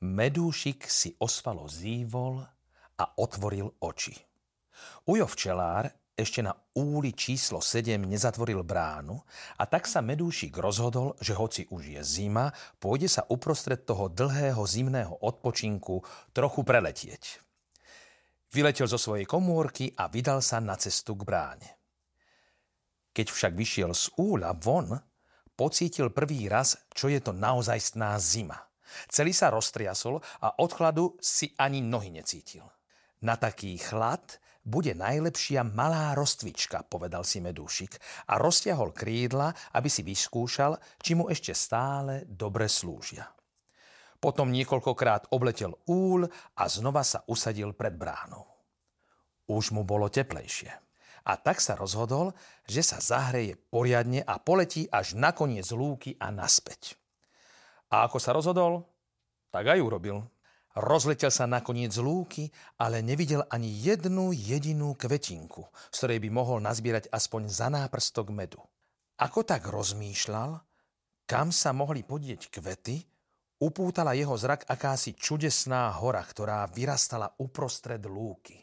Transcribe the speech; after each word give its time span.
Medúšik 0.00 0.88
si 0.88 1.12
osvalo 1.20 1.68
zívol 1.68 2.40
a 2.96 3.04
otvoril 3.20 3.68
oči. 3.84 4.16
Ujo 5.04 5.28
včelár 5.28 5.92
ešte 6.16 6.40
na 6.40 6.56
úli 6.72 7.12
číslo 7.12 7.60
7 7.60 8.00
nezatvoril 8.08 8.64
bránu 8.64 9.20
a 9.60 9.68
tak 9.68 9.84
sa 9.84 10.00
Medúšik 10.00 10.56
rozhodol, 10.56 11.20
že 11.20 11.36
hoci 11.36 11.68
už 11.68 12.00
je 12.00 12.00
zima, 12.00 12.48
pôjde 12.80 13.12
sa 13.12 13.28
uprostred 13.28 13.84
toho 13.84 14.08
dlhého 14.08 14.64
zimného 14.64 15.20
odpočinku 15.20 16.00
trochu 16.32 16.60
preletieť. 16.64 17.44
Vyletel 18.56 18.88
zo 18.88 18.96
svojej 18.96 19.28
komórky 19.28 19.92
a 20.00 20.08
vydal 20.08 20.40
sa 20.40 20.64
na 20.64 20.80
cestu 20.80 21.12
k 21.12 21.28
bráne. 21.28 21.68
Keď 23.12 23.26
však 23.28 23.52
vyšiel 23.52 23.92
z 23.92 24.16
úla 24.16 24.56
von, 24.56 24.96
pocítil 25.52 26.08
prvý 26.08 26.48
raz, 26.48 26.88
čo 26.96 27.12
je 27.12 27.20
to 27.20 27.36
naozajstná 27.36 28.16
zima– 28.16 28.64
Celý 29.08 29.34
sa 29.34 29.50
roztriasol 29.50 30.18
a 30.42 30.60
od 30.60 30.70
chladu 30.72 31.04
si 31.22 31.50
ani 31.58 31.80
nohy 31.84 32.10
necítil. 32.10 32.64
Na 33.20 33.36
taký 33.36 33.76
chlad 33.76 34.40
bude 34.64 34.92
najlepšia 34.92 35.64
malá 35.64 36.12
roztvička, 36.12 36.84
povedal 36.84 37.24
si 37.24 37.40
medúšik 37.40 37.96
a 38.28 38.36
roztiahol 38.36 38.92
krídla, 38.92 39.52
aby 39.76 39.88
si 39.88 40.04
vyskúšal, 40.04 40.76
či 41.00 41.16
mu 41.16 41.32
ešte 41.32 41.56
stále 41.56 42.28
dobre 42.28 42.68
slúžia. 42.68 43.24
Potom 44.20 44.52
niekoľkokrát 44.52 45.32
obletel 45.32 45.72
úl 45.88 46.28
a 46.28 46.64
znova 46.68 47.00
sa 47.00 47.24
usadil 47.24 47.72
pred 47.72 47.96
bránou. 47.96 48.44
Už 49.48 49.72
mu 49.72 49.80
bolo 49.80 50.12
teplejšie. 50.12 50.68
A 51.24 51.32
tak 51.40 51.60
sa 51.60 51.76
rozhodol, 51.76 52.36
že 52.68 52.84
sa 52.84 53.00
zahreje 53.00 53.56
poriadne 53.56 54.20
a 54.24 54.36
poletí 54.36 54.88
až 54.92 55.16
na 55.16 55.32
koniec 55.32 55.68
lúky 55.72 56.20
a 56.20 56.28
naspäť. 56.28 56.99
A 57.90 58.06
ako 58.06 58.18
sa 58.22 58.30
rozhodol, 58.30 58.86
tak 59.50 59.66
aj 59.66 59.82
urobil. 59.82 60.22
Rozletel 60.78 61.34
sa 61.34 61.50
nakoniec 61.50 61.90
z 61.90 61.98
lúky, 61.98 62.46
ale 62.78 63.02
nevidel 63.02 63.42
ani 63.50 63.66
jednu 63.66 64.30
jedinú 64.30 64.94
kvetinku, 64.94 65.66
z 65.90 65.96
ktorej 65.98 66.22
by 66.22 66.30
mohol 66.30 66.62
nazbierať 66.62 67.10
aspoň 67.10 67.50
za 67.50 67.66
náprstok 67.66 68.30
medu. 68.30 68.62
Ako 69.18 69.42
tak 69.42 69.66
rozmýšľal, 69.66 70.62
kam 71.26 71.50
sa 71.50 71.74
mohli 71.74 72.06
podieť 72.06 72.54
kvety, 72.54 73.02
upútala 73.58 74.14
jeho 74.14 74.38
zrak 74.38 74.70
akási 74.70 75.18
čudesná 75.18 75.90
hora, 75.98 76.22
ktorá 76.22 76.70
vyrastala 76.70 77.34
uprostred 77.42 78.06
lúky. 78.06 78.62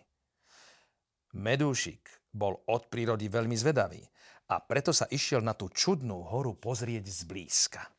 Medúšik 1.35 2.31
bol 2.31 2.63
od 2.71 2.87
prírody 2.87 3.27
veľmi 3.27 3.53
zvedavý 3.59 4.01
a 4.47 4.63
preto 4.63 4.95
sa 4.95 5.11
išiel 5.11 5.43
na 5.43 5.51
tú 5.59 5.67
čudnú 5.67 6.23
horu 6.23 6.55
pozrieť 6.55 7.03
zblízka. 7.03 7.96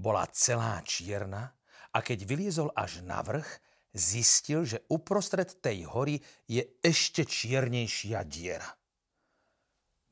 Bola 0.00 0.24
celá 0.32 0.80
čierna 0.80 1.52
a 1.92 2.00
keď 2.00 2.24
vyliezol 2.24 2.72
až 2.72 3.04
na 3.04 3.20
vrch, 3.20 3.60
zistil, 3.92 4.64
že 4.64 4.80
uprostred 4.88 5.60
tej 5.60 5.84
hory 5.84 6.16
je 6.48 6.64
ešte 6.80 7.28
čiernejšia 7.28 8.24
diera. 8.24 8.64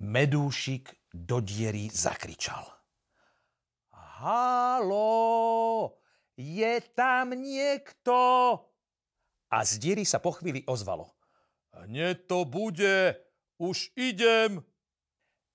Medúšik 0.05 0.93
do 1.09 1.41
diery 1.41 1.89
zakričal. 1.89 2.69
Halo, 4.21 5.97
je 6.37 6.85
tam 6.93 7.33
niekto? 7.33 8.15
A 9.49 9.65
z 9.65 9.73
diery 9.81 10.05
sa 10.05 10.21
po 10.21 10.37
chvíli 10.37 10.69
ozvalo. 10.69 11.17
Hneď 11.73 12.29
to 12.29 12.45
bude, 12.45 13.17
už 13.57 13.89
idem. 13.97 14.68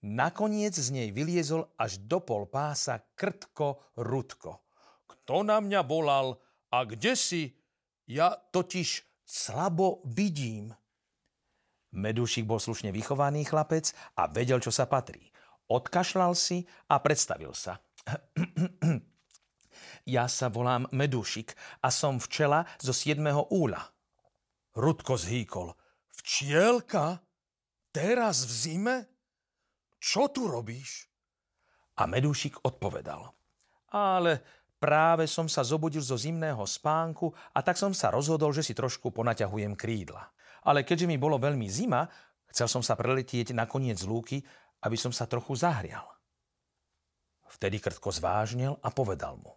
Nakoniec 0.03 0.75
z 0.75 0.91
nej 0.91 1.15
vyliezol 1.15 1.71
až 1.79 2.03
do 2.03 2.19
pol 2.19 2.43
pása 2.51 2.99
krtko 3.15 3.95
Rudko. 3.95 4.67
Kto 5.07 5.47
na 5.47 5.63
mňa 5.63 5.79
volal 5.87 6.43
a 6.75 6.83
kde 6.83 7.15
si? 7.15 7.55
Ja 8.03 8.35
totiž 8.35 8.99
slabo 9.23 10.03
vidím. 10.03 10.75
Medúšik 11.95 12.43
bol 12.43 12.59
slušne 12.59 12.91
vychovaný 12.91 13.47
chlapec 13.47 13.95
a 14.19 14.27
vedel, 14.27 14.59
čo 14.59 14.75
sa 14.75 14.91
patrí. 14.91 15.31
Odkašľal 15.71 16.35
si 16.35 16.67
a 16.91 16.99
predstavil 16.99 17.55
sa. 17.55 17.79
ja 20.03 20.27
sa 20.27 20.51
volám 20.51 20.83
Medúšik 20.91 21.55
a 21.79 21.87
som 21.87 22.19
včela 22.19 22.67
zo 22.75 22.91
7. 22.91 23.23
úla. 23.55 23.79
Rudko 24.75 25.15
zhýkol. 25.15 25.71
Včielka? 26.11 27.23
Teraz 27.95 28.43
v 28.43 28.51
zime? 28.51 29.12
Čo 30.03 30.27
tu 30.27 30.51
robíš? 30.51 31.07
A 31.95 32.03
Medúšik 32.03 32.59
odpovedal. 32.67 33.23
Ale 33.95 34.43
práve 34.75 35.31
som 35.31 35.47
sa 35.47 35.63
zobudil 35.63 36.03
zo 36.03 36.19
zimného 36.19 36.59
spánku 36.67 37.31
a 37.55 37.63
tak 37.63 37.79
som 37.79 37.95
sa 37.95 38.11
rozhodol, 38.11 38.51
že 38.51 38.67
si 38.67 38.75
trošku 38.75 39.15
ponaťahujem 39.15 39.79
krídla. 39.79 40.27
Ale 40.67 40.83
keďže 40.83 41.07
mi 41.07 41.15
bolo 41.15 41.39
veľmi 41.39 41.71
zima, 41.71 42.03
chcel 42.51 42.67
som 42.67 42.83
sa 42.83 42.99
preletieť 42.99 43.55
na 43.55 43.63
koniec 43.63 44.03
lúky, 44.03 44.43
aby 44.83 44.99
som 44.99 45.15
sa 45.15 45.23
trochu 45.23 45.55
zahrial. 45.55 46.03
Vtedy 47.47 47.79
krtko 47.79 48.11
zvážnil 48.11 48.75
a 48.83 48.91
povedal 48.91 49.39
mu. 49.39 49.55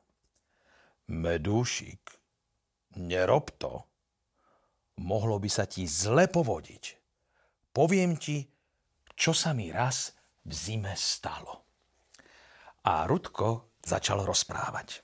Medúšik, 1.11 2.07
nerob 2.95 3.51
to. 3.59 3.83
Mohlo 5.03 5.43
by 5.43 5.51
sa 5.51 5.67
ti 5.67 5.91
zle 5.91 6.31
povodiť. 6.31 6.85
Poviem 7.75 8.15
ti, 8.15 8.47
čo 9.17 9.33
sa 9.33 9.57
mi 9.57 9.73
raz 9.73 10.16
v 10.47 10.53
zime 10.55 10.95
stalo. 10.95 11.67
A 12.87 13.03
Rudko 13.11 13.75
začal 13.83 14.23
rozprávať. 14.23 15.03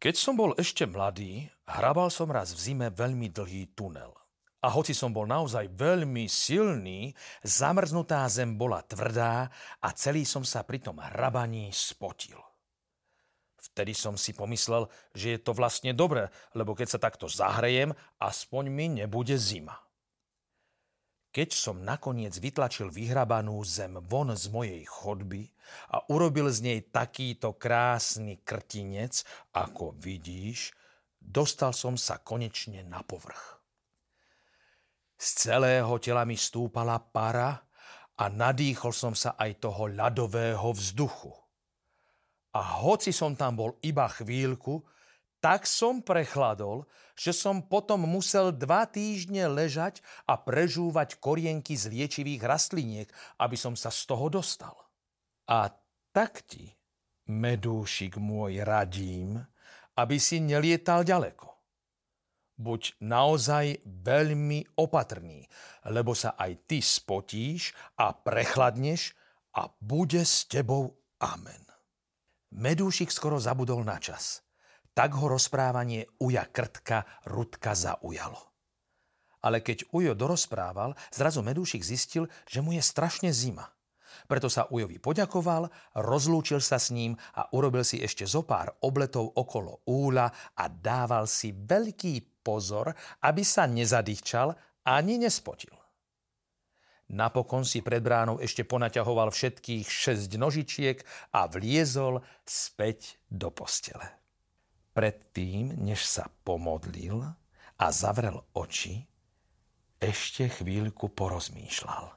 Keď 0.00 0.14
som 0.16 0.38
bol 0.38 0.56
ešte 0.56 0.88
mladý, 0.88 1.44
hrabal 1.68 2.08
som 2.08 2.32
raz 2.32 2.56
v 2.56 2.72
zime 2.72 2.88
veľmi 2.88 3.28
dlhý 3.28 3.76
tunel. 3.76 4.14
A 4.58 4.74
hoci 4.74 4.90
som 4.96 5.14
bol 5.14 5.28
naozaj 5.28 5.70
veľmi 5.70 6.26
silný, 6.26 7.14
zamrznutá 7.46 8.26
zem 8.26 8.58
bola 8.58 8.82
tvrdá 8.82 9.46
a 9.78 9.88
celý 9.94 10.26
som 10.26 10.42
sa 10.42 10.66
pri 10.66 10.82
tom 10.82 10.98
hrabaní 10.98 11.70
spotil. 11.70 12.38
Vtedy 13.58 13.94
som 13.94 14.18
si 14.18 14.34
pomyslel, 14.34 14.90
že 15.14 15.34
je 15.34 15.38
to 15.38 15.54
vlastne 15.54 15.94
dobré, 15.94 16.30
lebo 16.54 16.74
keď 16.74 16.88
sa 16.94 17.02
takto 17.02 17.30
zahrejem, 17.30 17.94
aspoň 18.18 18.64
mi 18.70 18.86
nebude 18.90 19.38
zima. 19.38 19.87
Keď 21.28 21.48
som 21.52 21.84
nakoniec 21.84 22.32
vytlačil 22.40 22.88
vyhrabanú 22.88 23.60
zem 23.60 24.00
von 24.00 24.32
z 24.32 24.48
mojej 24.48 24.80
chodby 24.88 25.44
a 25.92 26.00
urobil 26.08 26.48
z 26.48 26.64
nej 26.64 26.80
takýto 26.88 27.60
krásny 27.60 28.40
krtinec, 28.40 29.28
ako 29.52 29.92
vidíš, 30.00 30.72
dostal 31.20 31.76
som 31.76 32.00
sa 32.00 32.16
konečne 32.24 32.80
na 32.88 33.04
povrch. 33.04 33.60
Z 35.18 35.50
celého 35.50 35.98
tela 36.00 36.24
mi 36.24 36.38
stúpala 36.38 36.96
para 36.96 37.60
a 38.18 38.24
nadýchol 38.32 38.94
som 38.94 39.12
sa 39.12 39.36
aj 39.36 39.68
toho 39.68 39.90
ľadového 39.90 40.72
vzduchu. 40.72 41.34
A 42.56 42.82
hoci 42.82 43.12
som 43.12 43.36
tam 43.36 43.54
bol 43.58 43.76
iba 43.84 44.08
chvíľku, 44.08 44.80
tak 45.38 45.70
som 45.70 46.02
prechladol, 46.02 46.82
že 47.14 47.30
som 47.30 47.62
potom 47.62 48.06
musel 48.06 48.50
dva 48.50 48.86
týždne 48.86 49.46
ležať 49.46 50.02
a 50.26 50.38
prežúvať 50.38 51.18
korienky 51.22 51.78
z 51.78 51.94
liečivých 51.94 52.42
rastliniek, 52.42 53.08
aby 53.38 53.54
som 53.54 53.78
sa 53.78 53.90
z 53.94 54.02
toho 54.06 54.26
dostal. 54.30 54.74
A 55.46 55.70
tak 56.10 56.42
ti, 56.46 56.74
medúšik 57.30 58.18
môj, 58.18 58.66
radím, 58.66 59.38
aby 59.98 60.16
si 60.18 60.42
nelietal 60.42 61.06
ďaleko. 61.06 61.46
Buď 62.58 62.98
naozaj 63.06 63.86
veľmi 63.86 64.82
opatrný, 64.82 65.46
lebo 65.86 66.18
sa 66.18 66.34
aj 66.34 66.66
ty 66.66 66.82
spotíš 66.82 67.70
a 67.94 68.10
prechladneš 68.10 69.14
a 69.54 69.70
bude 69.78 70.26
s 70.26 70.50
tebou 70.50 70.98
amen. 71.22 71.62
Medúšik 72.58 73.14
skoro 73.14 73.38
zabudol 73.38 73.86
na 73.86 74.02
čas– 74.02 74.42
tak 74.98 75.14
ho 75.14 75.30
rozprávanie 75.30 76.10
Uja 76.18 76.42
Krtka 76.50 77.06
Rudka 77.30 77.70
zaujalo. 77.78 78.50
Ale 79.46 79.62
keď 79.62 79.94
Ujo 79.94 80.18
dorozprával, 80.18 80.98
zrazu 81.14 81.38
Medúšik 81.46 81.86
zistil, 81.86 82.26
že 82.50 82.58
mu 82.58 82.74
je 82.74 82.82
strašne 82.82 83.30
zima. 83.30 83.70
Preto 84.26 84.50
sa 84.50 84.66
Ujovi 84.66 84.98
poďakoval, 84.98 85.70
rozlúčil 86.02 86.58
sa 86.58 86.82
s 86.82 86.90
ním 86.90 87.14
a 87.38 87.46
urobil 87.54 87.86
si 87.86 88.02
ešte 88.02 88.26
zo 88.26 88.42
pár 88.42 88.74
obletov 88.82 89.38
okolo 89.38 89.86
úla 89.86 90.26
a 90.58 90.66
dával 90.66 91.30
si 91.30 91.54
veľký 91.54 92.42
pozor, 92.42 92.90
aby 93.22 93.46
sa 93.46 93.70
nezadýchčal 93.70 94.50
ani 94.82 95.22
nespotil. 95.22 95.78
Napokon 97.14 97.62
si 97.62 97.86
pred 97.86 98.02
bránou 98.02 98.42
ešte 98.42 98.66
ponaťahoval 98.66 99.30
všetkých 99.30 99.86
šesť 99.86 100.30
nožičiek 100.34 100.98
a 101.30 101.46
vliezol 101.46 102.18
späť 102.42 103.22
do 103.30 103.54
postele. 103.54 104.17
Predtým, 104.92 105.76
než 105.78 106.04
sa 106.04 106.30
pomodlil 106.42 107.22
a 107.78 107.86
zavrel 107.94 108.42
oči, 108.54 109.06
ešte 109.98 110.46
chvíľku 110.50 111.10
porozmýšľal. 111.10 112.14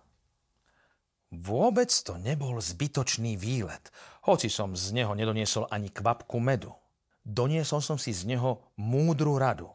Vôbec 1.32 1.88
to 1.88 2.20
nebol 2.20 2.60
zbytočný 2.60 3.40
výlet, 3.40 3.88
hoci 4.28 4.52
som 4.52 4.76
z 4.76 4.92
neho 4.92 5.16
nedoniesol 5.16 5.64
ani 5.72 5.88
kvapku 5.88 6.44
medu. 6.44 6.76
Doniesol 7.24 7.80
som 7.80 7.96
si 7.96 8.12
z 8.12 8.28
neho 8.28 8.74
múdru 8.76 9.40
radu, 9.40 9.72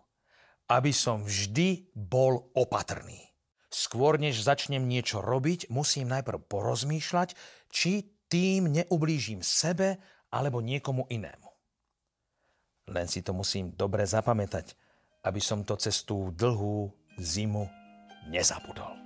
aby 0.68 0.92
som 0.92 1.24
vždy 1.24 1.88
bol 1.96 2.52
opatrný. 2.52 3.22
Skôr 3.72 4.20
než 4.20 4.44
začnem 4.44 4.84
niečo 4.84 5.24
robiť, 5.24 5.72
musím 5.72 6.12
najprv 6.12 6.44
porozmýšľať, 6.44 7.32
či 7.72 8.04
tým 8.28 8.68
neublížim 8.70 9.40
sebe 9.40 9.96
alebo 10.28 10.60
niekomu 10.60 11.08
inému. 11.08 11.55
Len 12.86 13.06
si 13.10 13.22
to 13.22 13.34
musím 13.34 13.74
dobre 13.74 14.06
zapamätať, 14.06 14.78
aby 15.26 15.42
som 15.42 15.66
to 15.66 15.74
cez 15.74 16.06
tú 16.06 16.30
dlhú 16.30 16.90
zimu 17.18 17.66
nezabudol. 18.30 19.05